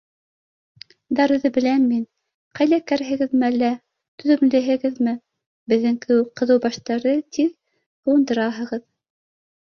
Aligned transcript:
дарҙы 1.17 1.49
беләм 1.55 1.83
мин, 1.89 2.05
хәйләкәрһегеҙме 2.59 3.45
әллә 3.49 3.69
түҙемлеһегеҙме, 4.23 5.13
j 5.19 5.73
беҙҙең 5.73 5.99
кеүек 6.05 6.31
ҡыҙыу 6.41 6.63
баштарҙы 6.63 7.13
тиҙ 7.39 7.53
һыуындыраһығыҙ 8.09 8.87